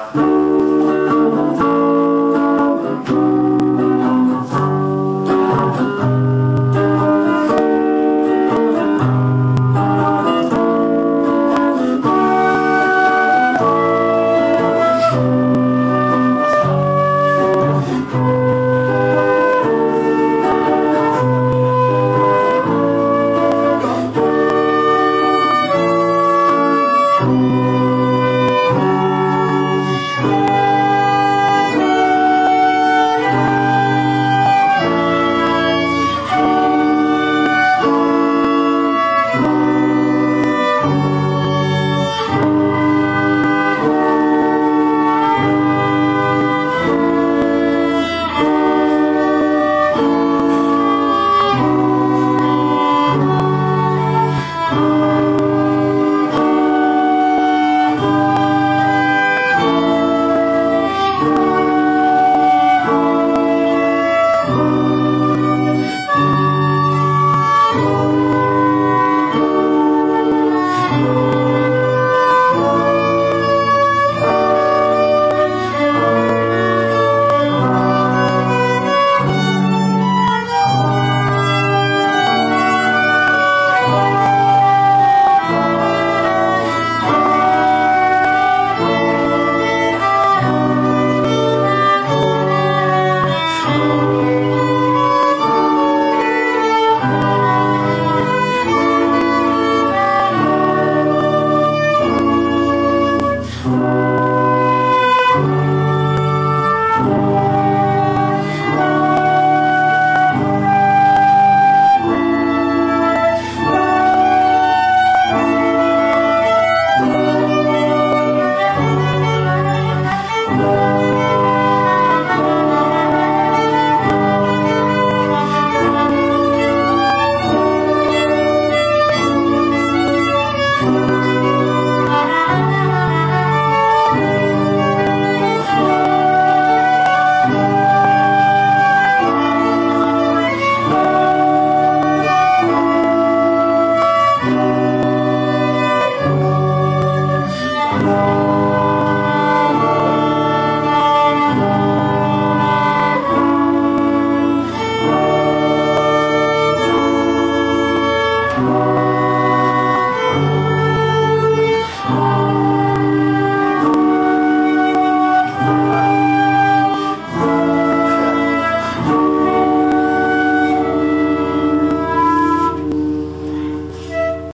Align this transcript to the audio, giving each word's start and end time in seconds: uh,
uh, 0.00 0.39